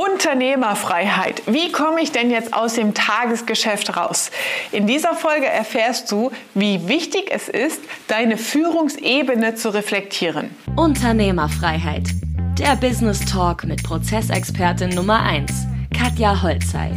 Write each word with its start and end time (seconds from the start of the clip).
Unternehmerfreiheit. 0.00 1.42
Wie 1.46 1.72
komme 1.72 2.00
ich 2.00 2.10
denn 2.10 2.30
jetzt 2.30 2.54
aus 2.54 2.74
dem 2.74 2.94
Tagesgeschäft 2.94 3.98
raus? 3.98 4.30
In 4.72 4.86
dieser 4.86 5.14
Folge 5.14 5.44
erfährst 5.44 6.10
du, 6.10 6.30
wie 6.54 6.88
wichtig 6.88 7.30
es 7.30 7.50
ist, 7.50 7.80
deine 8.08 8.38
Führungsebene 8.38 9.56
zu 9.56 9.68
reflektieren. 9.74 10.54
Unternehmerfreiheit. 10.74 12.08
Der 12.58 12.76
Business 12.76 13.20
Talk 13.26 13.64
mit 13.64 13.82
Prozessexpertin 13.82 14.88
Nummer 14.90 15.20
1, 15.20 15.52
Katja 15.94 16.40
Holzei. 16.40 16.92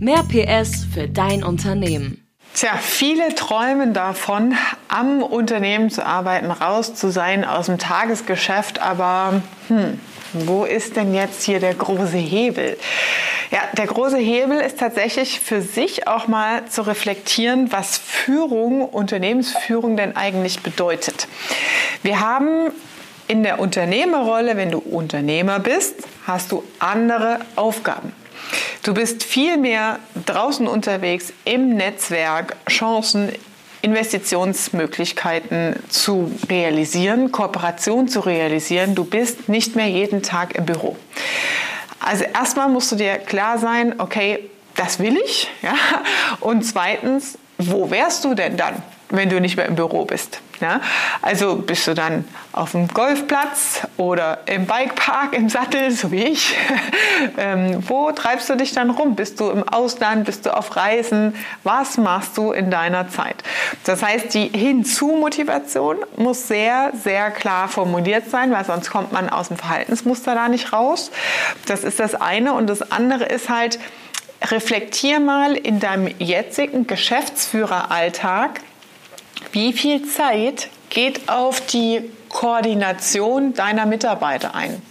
Mehr 0.00 0.24
PS 0.24 0.84
für 0.92 1.06
dein 1.06 1.44
Unternehmen. 1.44 2.21
Tja, 2.54 2.76
viele 2.76 3.34
träumen 3.34 3.94
davon, 3.94 4.54
am 4.88 5.22
Unternehmen 5.22 5.88
zu 5.88 6.04
arbeiten, 6.04 6.50
raus 6.50 6.94
zu 6.94 7.10
sein 7.10 7.46
aus 7.46 7.66
dem 7.66 7.78
Tagesgeschäft, 7.78 8.80
aber 8.80 9.42
hm, 9.68 9.98
wo 10.34 10.64
ist 10.64 10.96
denn 10.96 11.14
jetzt 11.14 11.42
hier 11.44 11.60
der 11.60 11.74
große 11.74 12.18
Hebel? 12.18 12.76
Ja, 13.50 13.60
der 13.76 13.86
große 13.86 14.18
Hebel 14.18 14.60
ist 14.60 14.78
tatsächlich 14.78 15.40
für 15.40 15.62
sich 15.62 16.06
auch 16.06 16.28
mal 16.28 16.66
zu 16.66 16.82
reflektieren, 16.82 17.72
was 17.72 17.96
Führung, 17.98 18.82
Unternehmensführung 18.86 19.96
denn 19.96 20.14
eigentlich 20.16 20.60
bedeutet. 20.62 21.28
Wir 22.02 22.20
haben 22.20 22.70
in 23.28 23.42
der 23.42 23.60
Unternehmerrolle, 23.60 24.56
wenn 24.56 24.70
du 24.70 24.78
Unternehmer 24.78 25.58
bist, 25.58 25.96
hast 26.26 26.52
du 26.52 26.64
andere 26.78 27.40
Aufgaben. 27.56 28.12
Du 28.82 28.94
bist 28.94 29.22
viel 29.22 29.56
mehr 29.56 29.98
draußen 30.26 30.66
unterwegs 30.66 31.32
im 31.44 31.76
Netzwerk, 31.76 32.56
Chancen 32.68 33.30
Investitionsmöglichkeiten 33.82 35.74
zu 35.88 36.30
realisieren, 36.48 37.32
Kooperation 37.32 38.06
zu 38.08 38.20
realisieren. 38.20 38.94
Du 38.94 39.04
bist 39.04 39.48
nicht 39.48 39.74
mehr 39.74 39.88
jeden 39.88 40.22
Tag 40.22 40.54
im 40.54 40.64
Büro. 40.64 40.96
Also 41.98 42.24
erstmal 42.24 42.68
musst 42.68 42.92
du 42.92 42.96
dir 42.96 43.18
klar 43.18 43.58
sein, 43.58 43.98
okay, 43.98 44.48
das 44.76 45.00
will 45.00 45.16
ich. 45.24 45.48
Ja? 45.62 45.74
Und 46.40 46.62
zweitens, 46.62 47.38
wo 47.58 47.90
wärst 47.90 48.24
du 48.24 48.34
denn 48.34 48.56
dann? 48.56 48.82
Wenn 49.12 49.28
du 49.28 49.40
nicht 49.40 49.56
mehr 49.56 49.66
im 49.66 49.76
Büro 49.76 50.04
bist. 50.04 50.40
Ja? 50.60 50.80
Also 51.20 51.56
bist 51.56 51.86
du 51.86 51.94
dann 51.94 52.24
auf 52.52 52.72
dem 52.72 52.88
Golfplatz 52.88 53.86
oder 53.96 54.40
im 54.46 54.66
Bikepark 54.66 55.34
im 55.34 55.48
Sattel, 55.48 55.90
so 55.90 56.10
wie 56.10 56.24
ich. 56.24 56.56
ähm, 57.38 57.82
wo 57.86 58.10
treibst 58.12 58.48
du 58.48 58.56
dich 58.56 58.72
dann 58.72 58.90
rum? 58.90 59.14
Bist 59.14 59.38
du 59.38 59.50
im 59.50 59.68
Ausland? 59.68 60.24
Bist 60.24 60.46
du 60.46 60.56
auf 60.56 60.74
Reisen? 60.74 61.34
Was 61.62 61.98
machst 61.98 62.36
du 62.38 62.52
in 62.52 62.70
deiner 62.70 63.08
Zeit? 63.08 63.36
Das 63.84 64.02
heißt, 64.02 64.32
die 64.34 64.48
Hinzu-Motivation 64.48 65.98
muss 66.16 66.48
sehr, 66.48 66.92
sehr 66.94 67.30
klar 67.30 67.68
formuliert 67.68 68.30
sein, 68.30 68.50
weil 68.50 68.64
sonst 68.64 68.90
kommt 68.90 69.12
man 69.12 69.28
aus 69.28 69.48
dem 69.48 69.58
Verhaltensmuster 69.58 70.34
da 70.34 70.48
nicht 70.48 70.72
raus. 70.72 71.10
Das 71.66 71.84
ist 71.84 72.00
das 72.00 72.14
eine. 72.14 72.54
Und 72.54 72.66
das 72.68 72.90
andere 72.90 73.24
ist 73.24 73.48
halt, 73.48 73.78
reflektier 74.50 75.20
mal 75.20 75.56
in 75.56 75.78
deinem 75.78 76.12
jetzigen 76.18 76.86
Geschäftsführeralltag, 76.86 78.60
wie 79.52 79.72
viel 79.72 80.06
Zeit 80.06 80.68
geht 80.90 81.28
auf 81.28 81.60
die 81.60 82.10
Koordination 82.28 83.54
deiner 83.54 83.86
Mitarbeiter 83.86 84.54
ein? 84.54 84.82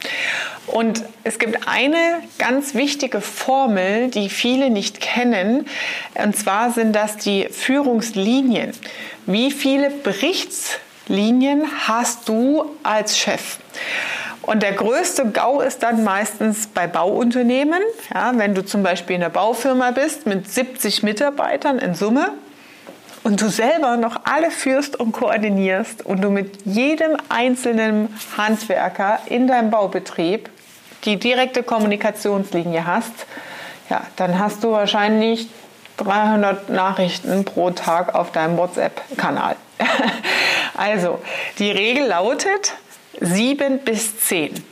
Und 0.68 1.04
es 1.24 1.40
gibt 1.40 1.68
eine 1.68 2.22
ganz 2.38 2.76
wichtige 2.76 3.20
Formel, 3.20 4.10
die 4.10 4.30
viele 4.30 4.70
nicht 4.70 5.02
kennen. 5.02 5.66
Und 6.14 6.36
zwar 6.36 6.72
sind 6.72 6.96
das 6.96 7.18
die 7.18 7.48
Führungslinien. 7.50 8.72
Wie 9.26 9.52
viele 9.52 9.90
Berichtslinien 9.90 11.64
hast 11.88 12.30
du 12.30 12.66
als 12.84 13.18
Chef? 13.18 13.58
Und 14.44 14.64
der 14.64 14.74
größte 14.74 15.30
GAU 15.30 15.62
ist 15.62 15.84
dann 15.84 16.04
meistens 16.04 16.68
bei 16.68 16.88
Bauunternehmen. 16.88 17.82
Ja, 18.14 18.32
wenn 18.36 18.56
du 18.56 18.66
zum 18.66 18.82
Beispiel 18.82 19.18
in 19.18 19.24
einer 19.24 19.32
Baufirma 19.32 19.92
bist 19.92 20.26
mit 20.26 20.50
70 20.50 21.04
Mitarbeitern 21.04 21.80
in 21.80 21.94
Summe, 21.94 22.34
und 23.24 23.42
du 23.42 23.50
selber 23.50 23.98
noch 23.98 24.22
alle 24.26 24.52
führst 24.52 25.00
und 25.00 25.12
koordinierst 25.12 26.06
und 26.06 26.22
du 26.22 26.30
mit 26.30 26.66
jedem 26.66 27.18
einzelnen 27.30 28.16
Handwerker 28.38 29.20
in 29.28 29.48
deinem 29.48 29.70
Baubetrieb 29.70 30.50
die 31.06 31.18
direkte 31.18 31.64
Kommunikationslinie 31.64 32.86
hast, 32.86 33.26
ja, 33.90 34.02
dann 34.16 34.40
hast 34.40 34.64
du 34.64 34.72
wahrscheinlich 34.72 35.48
300 35.98 36.70
Nachrichten 36.70 37.46
pro 37.46 37.72
Tag 37.72 38.16
auf 38.16 38.32
deinem 38.32 38.58
WhatsApp-Kanal. 38.58 39.56
also, 40.78 41.20
die 41.60 41.72
Regel 41.72 42.08
lautet 42.08 42.74
7 43.20 43.80
bis 43.80 44.20
10. 44.20 44.64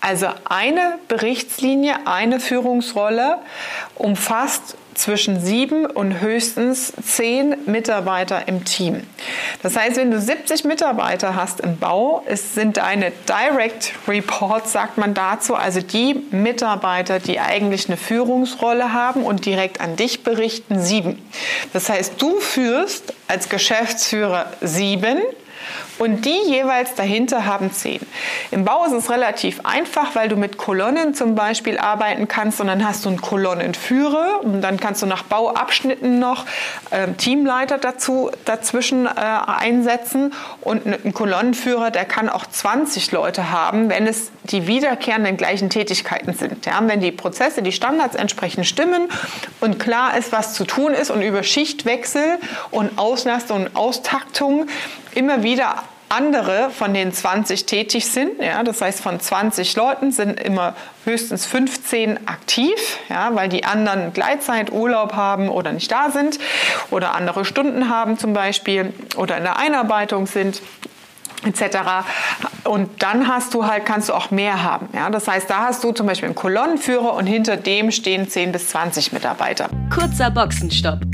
Also 0.00 0.28
eine 0.48 0.98
Berichtslinie, 1.08 2.06
eine 2.06 2.38
Führungsrolle 2.38 3.38
umfasst 3.96 4.76
zwischen 4.98 5.40
sieben 5.40 5.86
und 5.86 6.20
höchstens 6.20 6.92
zehn 7.02 7.56
Mitarbeiter 7.66 8.48
im 8.48 8.64
Team. 8.64 9.02
Das 9.62 9.76
heißt, 9.76 9.96
wenn 9.96 10.10
du 10.10 10.20
70 10.20 10.64
Mitarbeiter 10.64 11.34
hast 11.34 11.60
im 11.60 11.78
Bau, 11.78 12.22
es 12.26 12.54
sind 12.54 12.76
deine 12.76 13.12
Direct 13.28 13.92
Reports, 14.06 14.72
sagt 14.72 14.98
man 14.98 15.14
dazu, 15.14 15.54
also 15.54 15.80
die 15.80 16.14
Mitarbeiter, 16.30 17.20
die 17.20 17.40
eigentlich 17.40 17.88
eine 17.88 17.96
Führungsrolle 17.96 18.92
haben 18.92 19.22
und 19.22 19.46
direkt 19.46 19.80
an 19.80 19.96
dich 19.96 20.24
berichten, 20.24 20.80
sieben. 20.80 21.18
Das 21.72 21.88
heißt, 21.88 22.20
du 22.20 22.40
führst 22.40 23.14
als 23.28 23.48
Geschäftsführer 23.48 24.52
sieben 24.60 25.18
und 25.98 26.24
die 26.24 26.38
jeweils 26.46 26.94
dahinter 26.94 27.46
haben 27.46 27.72
zehn. 27.72 28.00
Im 28.50 28.64
Bau 28.64 28.84
ist 28.84 28.92
es 28.92 29.10
relativ 29.10 29.60
einfach, 29.64 30.14
weil 30.14 30.28
du 30.28 30.36
mit 30.36 30.58
Kolonnen 30.58 31.14
zum 31.14 31.34
Beispiel 31.34 31.78
arbeiten 31.78 32.28
kannst 32.28 32.60
und 32.60 32.68
dann 32.68 32.86
hast 32.86 33.04
du 33.04 33.08
einen 33.08 33.20
Kolonnenführer 33.20 34.40
und 34.42 34.60
dann 34.60 34.78
kannst 34.78 35.02
du 35.02 35.06
nach 35.06 35.22
Bauabschnitten 35.24 36.18
noch 36.18 36.46
äh, 36.90 37.08
Teamleiter 37.16 37.78
dazu, 37.78 38.30
dazwischen 38.44 39.06
äh, 39.06 39.10
einsetzen 39.10 40.32
und 40.60 40.86
ein 40.86 41.12
Kolonnenführer, 41.12 41.90
der 41.90 42.04
kann 42.04 42.28
auch 42.28 42.46
20 42.46 43.12
Leute 43.12 43.50
haben, 43.50 43.88
wenn 43.88 44.06
es 44.06 44.30
die 44.44 44.66
wiederkehrenden 44.66 45.36
gleichen 45.36 45.70
Tätigkeiten 45.70 46.32
sind. 46.32 46.66
Ja, 46.66 46.78
wenn 46.80 47.00
die 47.00 47.12
Prozesse, 47.12 47.62
die 47.62 47.72
Standards 47.72 48.14
entsprechend 48.14 48.66
stimmen 48.66 49.08
und 49.60 49.78
klar 49.78 50.16
ist, 50.16 50.32
was 50.32 50.54
zu 50.54 50.64
tun 50.64 50.92
ist 50.92 51.10
und 51.10 51.22
über 51.22 51.42
Schichtwechsel 51.42 52.38
und 52.70 52.98
Auslastung 52.98 53.66
und 53.66 53.76
Austaktung 53.76 54.66
immer 55.14 55.42
wieder 55.42 55.82
andere 56.08 56.70
von 56.70 56.94
den 56.94 57.12
20 57.12 57.66
tätig 57.66 58.06
sind. 58.06 58.40
Ja, 58.40 58.62
das 58.62 58.80
heißt, 58.80 59.00
von 59.00 59.20
20 59.20 59.76
Leuten 59.76 60.12
sind 60.12 60.40
immer 60.40 60.74
höchstens 61.04 61.46
15 61.46 62.26
aktiv, 62.26 62.98
ja, 63.08 63.34
weil 63.34 63.48
die 63.48 63.64
anderen 63.64 64.12
Gleitzeit, 64.12 64.72
Urlaub 64.72 65.14
haben 65.14 65.48
oder 65.48 65.72
nicht 65.72 65.90
da 65.90 66.10
sind 66.10 66.38
oder 66.90 67.14
andere 67.14 67.44
Stunden 67.44 67.88
haben 67.88 68.18
zum 68.18 68.32
Beispiel 68.32 68.92
oder 69.16 69.36
in 69.36 69.42
der 69.42 69.58
Einarbeitung 69.58 70.26
sind 70.26 70.62
etc. 71.44 71.78
Und 72.64 73.02
dann 73.02 73.28
hast 73.28 73.54
du 73.54 73.66
halt, 73.66 73.86
kannst 73.86 74.08
du 74.08 74.14
auch 74.14 74.30
mehr 74.30 74.62
haben. 74.62 74.88
Ja? 74.92 75.10
Das 75.10 75.28
heißt, 75.28 75.48
da 75.48 75.66
hast 75.66 75.84
du 75.84 75.92
zum 75.92 76.06
Beispiel 76.06 76.26
einen 76.26 76.34
Kolonnenführer 76.34 77.14
und 77.14 77.26
hinter 77.26 77.56
dem 77.56 77.90
stehen 77.90 78.28
10 78.28 78.52
bis 78.52 78.68
20 78.70 79.12
Mitarbeiter. 79.12 79.68
Kurzer 79.90 80.30
Boxenstopp. 80.30 81.07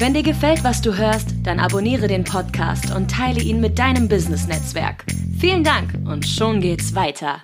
Wenn 0.00 0.14
dir 0.14 0.22
gefällt, 0.22 0.62
was 0.62 0.80
du 0.80 0.96
hörst, 0.96 1.26
dann 1.42 1.58
abonniere 1.58 2.06
den 2.06 2.22
Podcast 2.22 2.94
und 2.94 3.10
teile 3.10 3.40
ihn 3.40 3.60
mit 3.60 3.80
deinem 3.80 4.08
Business-Netzwerk. 4.08 5.04
Vielen 5.40 5.64
Dank 5.64 5.90
und 6.06 6.24
schon 6.24 6.60
geht's 6.60 6.94
weiter. 6.94 7.42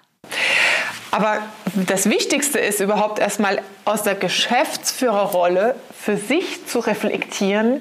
Aber 1.10 1.42
das 1.88 2.08
Wichtigste 2.08 2.60
ist 2.60 2.78
überhaupt 2.78 3.18
erstmal 3.18 3.60
aus 3.84 4.04
der 4.04 4.14
Geschäftsführerrolle 4.14 5.74
für 6.00 6.16
sich 6.16 6.64
zu 6.68 6.78
reflektieren, 6.78 7.80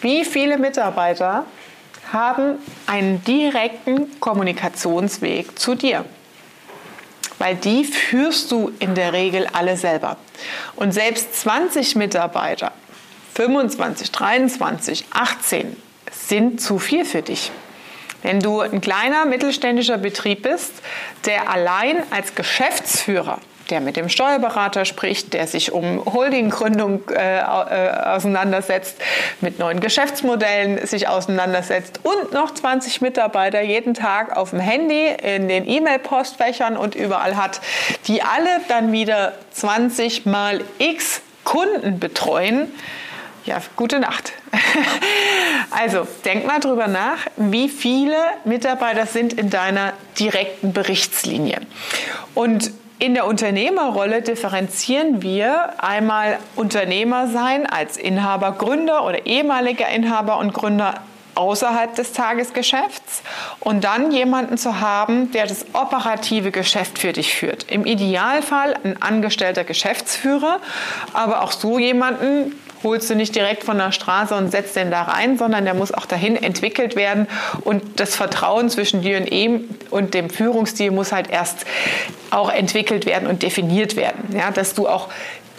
wie 0.00 0.24
viele 0.24 0.58
Mitarbeiter 0.58 1.44
haben 2.12 2.58
einen 2.88 3.22
direkten 3.22 4.18
Kommunikationsweg 4.18 5.56
zu 5.56 5.76
dir. 5.76 6.04
Weil 7.38 7.54
die 7.54 7.84
führst 7.84 8.50
du 8.50 8.72
in 8.80 8.96
der 8.96 9.12
Regel 9.12 9.46
alle 9.52 9.76
selber. 9.76 10.16
Und 10.74 10.92
selbst 10.92 11.40
20 11.40 11.94
Mitarbeiter 11.94 12.72
25, 13.34 14.12
23, 14.12 15.04
18 15.10 15.76
sind 16.10 16.60
zu 16.60 16.78
viel 16.78 17.04
für 17.04 17.22
dich. 17.22 17.50
Wenn 18.22 18.40
du 18.40 18.60
ein 18.60 18.80
kleiner 18.80 19.26
mittelständischer 19.26 19.98
Betrieb 19.98 20.42
bist, 20.42 20.72
der 21.26 21.50
allein 21.50 22.02
als 22.10 22.34
Geschäftsführer 22.34 23.40
der 23.70 23.80
mit 23.80 23.96
dem 23.96 24.08
Steuerberater 24.08 24.84
spricht, 24.84 25.32
der 25.32 25.46
sich 25.46 25.72
um 25.72 26.04
Holdinggründung 26.04 27.08
äh, 27.10 27.38
äh, 27.38 27.42
auseinandersetzt, 28.06 28.96
mit 29.40 29.58
neuen 29.58 29.80
Geschäftsmodellen 29.80 30.86
sich 30.86 31.08
auseinandersetzt 31.08 32.00
und 32.02 32.32
noch 32.32 32.52
20 32.52 33.00
Mitarbeiter 33.00 33.62
jeden 33.62 33.94
Tag 33.94 34.36
auf 34.36 34.50
dem 34.50 34.60
Handy, 34.60 35.08
in 35.22 35.48
den 35.48 35.68
E-Mail-Postfächern 35.68 36.76
und 36.76 36.94
überall 36.94 37.36
hat, 37.36 37.60
die 38.06 38.22
alle 38.22 38.60
dann 38.68 38.92
wieder 38.92 39.32
20 39.52 40.26
mal 40.26 40.60
x 40.78 41.22
Kunden 41.44 41.98
betreuen, 41.98 42.72
ja, 43.44 43.60
gute 43.76 44.00
Nacht. 44.00 44.32
also, 45.70 46.06
denk 46.24 46.46
mal 46.46 46.60
drüber 46.60 46.88
nach, 46.88 47.18
wie 47.36 47.68
viele 47.68 48.16
Mitarbeiter 48.44 49.06
sind 49.06 49.34
in 49.34 49.50
deiner 49.50 49.92
direkten 50.18 50.72
Berichtslinie. 50.72 51.60
Und 52.34 52.72
In 53.00 53.14
der 53.14 53.26
Unternehmerrolle 53.26 54.22
differenzieren 54.22 55.20
wir 55.20 55.82
einmal 55.82 56.38
Unternehmer 56.54 57.26
sein 57.26 57.66
als 57.66 57.96
Inhaber, 57.96 58.52
Gründer 58.52 59.04
oder 59.04 59.26
ehemaliger 59.26 59.88
Inhaber 59.88 60.38
und 60.38 60.54
Gründer 60.54 60.94
außerhalb 61.34 61.94
des 61.96 62.12
Tagesgeschäfts 62.12 63.22
und 63.58 63.82
dann 63.82 64.12
jemanden 64.12 64.56
zu 64.56 64.80
haben, 64.80 65.32
der 65.32 65.46
das 65.46 65.66
operative 65.72 66.52
Geschäft 66.52 67.00
für 67.00 67.12
dich 67.12 67.34
führt. 67.34 67.70
Im 67.70 67.84
Idealfall 67.84 68.76
ein 68.84 69.02
angestellter 69.02 69.64
Geschäftsführer, 69.64 70.60
aber 71.12 71.42
auch 71.42 71.50
so 71.50 71.80
jemanden 71.80 72.58
holst 72.84 73.10
du 73.10 73.14
nicht 73.14 73.34
direkt 73.34 73.64
von 73.64 73.78
der 73.78 73.92
Straße 73.92 74.34
und 74.34 74.50
setzt 74.50 74.76
den 74.76 74.90
da 74.90 75.02
rein, 75.02 75.38
sondern 75.38 75.64
der 75.64 75.74
muss 75.74 75.92
auch 75.92 76.06
dahin 76.06 76.36
entwickelt 76.36 76.96
werden 76.96 77.26
und 77.62 77.98
das 77.98 78.14
Vertrauen 78.14 78.70
zwischen 78.70 79.02
dir 79.02 79.16
und 79.16 79.30
ihm 79.30 79.68
und 79.90 80.14
dem 80.14 80.30
Führungsstil 80.30 80.90
muss 80.90 81.12
halt 81.12 81.30
erst 81.30 81.64
auch 82.30 82.50
entwickelt 82.52 83.06
werden 83.06 83.28
und 83.28 83.42
definiert 83.42 83.96
werden, 83.96 84.36
ja, 84.36 84.50
dass 84.50 84.74
du 84.74 84.88
auch 84.88 85.08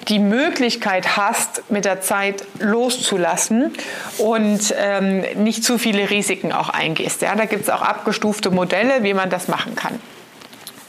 die 0.07 0.19
Möglichkeit 0.19 1.17
hast, 1.17 1.69
mit 1.71 1.85
der 1.85 2.01
Zeit 2.01 2.43
loszulassen 2.59 3.73
und 4.17 4.73
ähm, 4.77 5.23
nicht 5.35 5.63
zu 5.63 5.77
viele 5.77 6.09
Risiken 6.09 6.51
auch 6.51 6.69
eingehst. 6.69 7.21
Ja, 7.21 7.35
da 7.35 7.45
gibt 7.45 7.63
es 7.63 7.69
auch 7.69 7.81
abgestufte 7.81 8.51
Modelle, 8.51 9.03
wie 9.03 9.13
man 9.13 9.29
das 9.29 9.47
machen 9.47 9.75
kann. 9.75 9.99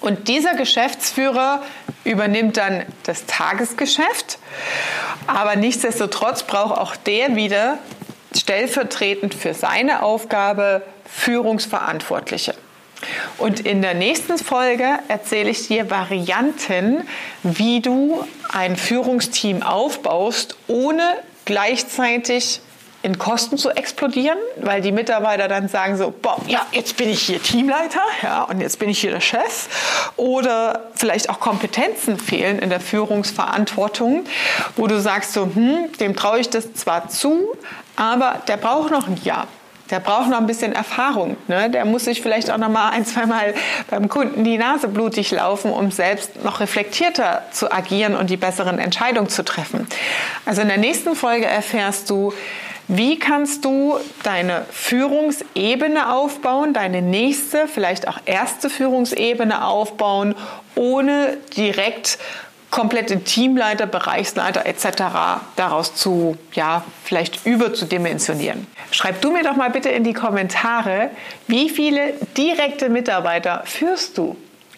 Und 0.01 0.29
dieser 0.29 0.55
Geschäftsführer 0.55 1.63
übernimmt 2.05 2.59
dann 2.59 2.85
das 3.05 3.27
Tagesgeschäft, 3.27 4.39
aber 5.27 5.57
nichtsdestotrotz 5.57 6.45
braucht 6.45 6.79
auch 6.79 6.97
der 6.97 7.37
wieder 7.37 7.79
stellvertretend 8.37 9.35
für 9.35 9.55
seine 9.55 10.03
Aufgabe 10.03 10.83
Führungsverantwortliche. 11.05 12.55
Und 13.39 13.61
in 13.61 13.83
der 13.83 13.95
nächsten 13.95 14.39
Folge 14.39 14.99
erzähle 15.09 15.51
ich 15.51 15.69
dir 15.69 15.91
Varianten, 15.91 17.07
wie 17.43 17.81
du 17.81 18.25
ein 18.53 18.77
Führungsteam 18.77 19.63
aufbaust, 19.63 20.57
ohne 20.67 21.03
gleichzeitig 21.45 22.61
in 23.03 23.19
Kosten 23.19 23.57
zu 23.59 23.71
explodieren, 23.71 24.39
weil 24.57 24.81
die 24.81 24.93
Mitarbeiter 24.93 25.49
dann 25.49 25.69
sagen 25.69 25.97
so, 25.97 26.11
boah, 26.11 26.41
ja, 26.47 26.67
jetzt 26.73 26.97
bin 26.97 27.09
ich 27.09 27.23
hier 27.23 27.43
Teamleiter, 27.43 28.03
ja, 28.23 28.43
und 28.43 28.61
jetzt 28.61 28.79
bin 28.79 28.89
ich 28.89 29.01
hier 29.01 29.13
der 29.13 29.21
Chef. 29.21 29.69
Oder 30.17 30.91
vielleicht 30.95 31.31
auch 31.31 31.39
Kompetenzen 31.39 32.19
fehlen 32.19 32.59
in 32.59 32.71
der 32.71 32.81
Führungsverantwortung, 32.81 34.25
wo 34.77 34.87
du 34.87 35.01
sagst 35.01 35.33
so, 35.35 35.45
hm, 35.45 35.93
dem 36.01 36.17
traue 36.17 36.41
ich 36.41 36.51
das 36.51 36.75
zwar 36.75 37.09
zu, 37.09 37.57
aber 37.97 38.43
der 38.49 38.57
braucht 38.57 38.91
noch 38.91 39.07
ein 39.07 39.21
Jahr. 39.23 39.47
Der 39.91 40.01
braucht 40.01 40.29
noch 40.29 40.39
ein 40.39 40.47
bisschen 40.47 40.73
Erfahrung. 40.73 41.37
Ne? 41.47 41.71
Der 41.71 41.85
muss 41.85 42.07
sich 42.07 42.21
vielleicht 42.21 42.51
auch 42.51 42.59
noch 42.59 42.69
mal 42.69 42.91
ein, 42.91 43.07
zwei 43.07 43.27
Mal 43.27 43.55
beim 43.89 44.09
Kunden 44.09 44.43
die 44.43 44.59
Nase 44.59 44.89
blutig 44.89 45.31
laufen, 45.31 45.71
um 45.71 45.93
selbst 45.93 46.43
noch 46.43 46.59
reflektierter 46.59 47.43
zu 47.53 47.71
agieren 47.71 48.17
und 48.17 48.29
die 48.29 48.37
besseren 48.37 48.81
Entscheidungen 48.81 49.29
zu 49.29 49.45
treffen. 49.45 49.87
Also 50.45 50.63
in 50.63 50.69
der 50.69 50.79
nächsten 50.79 51.15
Folge 51.15 51.47
erfährst 51.47 52.11
du, 52.11 52.33
wie 52.89 53.19
kannst 53.19 53.65
du 53.65 53.99
deine 54.23 54.65
Führungsebene 54.71 56.13
aufbauen, 56.13 56.73
deine 56.73 57.03
nächste, 57.03 57.67
vielleicht 57.69 58.07
auch 58.09 58.19
erste 58.25 58.71
Führungsebene 58.71 59.65
aufbauen, 59.65 60.35
ohne 60.75 61.37
direkt 61.57 62.19
komplette 62.71 63.21
Teamleiter, 63.21 63.87
Bereichsleiter 63.87 64.67
etc. 64.67 64.87
daraus 65.57 65.95
zu, 65.95 66.37
ja, 66.53 66.85
vielleicht 67.05 67.47
überzudimensionieren. 67.47 68.67
Schreib 68.91 69.21
du 69.21 69.31
mir 69.33 69.43
doch 69.43 69.57
mal 69.57 69.71
bitte 69.71 69.89
in 69.89 70.05
die 70.05 70.13
Kommentare, 70.13 71.11
wie 71.47 71.71
viele 71.71 72.15
direkte 72.37 72.89
Mitarbeiter 72.89 73.63
führst 73.65 74.19
du? 74.19 74.37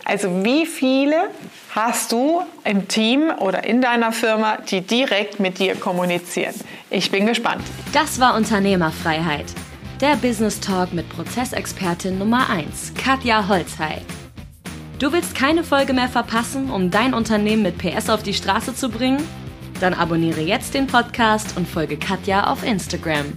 Also 0.09 0.43
wie 0.43 0.65
viele 0.65 1.29
hast 1.75 2.13
du 2.13 2.41
im 2.65 2.89
Team 2.89 3.31
oder 3.41 3.65
in 3.65 3.83
deiner 3.83 4.11
Firma, 4.11 4.57
die 4.57 4.81
direkt 4.81 5.39
mit 5.39 5.59
dir 5.59 5.75
kommunizieren? 5.75 6.55
Ich 6.89 7.11
bin 7.11 7.27
gespannt. 7.27 7.63
Das 7.93 8.19
war 8.19 8.35
Unternehmerfreiheit. 8.35 9.45
Der 10.01 10.17
Business 10.17 10.61
Talk 10.61 10.95
mit 10.95 11.07
Prozessexpertin 11.11 12.19
Nummer 12.19 12.49
1, 12.49 12.95
Katja 12.95 13.49
Holzhey. 13.49 13.99
Du 14.99 15.13
willst 15.13 15.35
keine 15.35 15.63
Folge 15.63 15.93
mehr 15.93 16.09
verpassen, 16.09 16.71
um 16.71 16.91
dein 16.91 17.13
Unternehmen 17.13 17.63
mit 17.63 17.77
PS 17.77 18.09
auf 18.09 18.23
die 18.23 18.33
Straße 18.33 18.75
zu 18.75 18.89
bringen? 18.89 19.23
Dann 19.79 19.93
abonniere 19.93 20.41
jetzt 20.41 20.73
den 20.73 20.87
Podcast 20.87 21.55
und 21.59 21.69
folge 21.69 21.99
Katja 21.99 22.51
auf 22.51 22.65
Instagram. 22.65 23.35